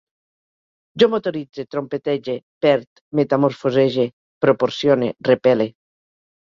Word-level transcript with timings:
Jo 1.03 1.09
motoritze, 1.15 1.65
trompetege, 1.75 2.37
perd, 2.67 2.89
metamorfosege, 3.21 4.09
proporcione, 4.49 5.15
repele 5.33 5.73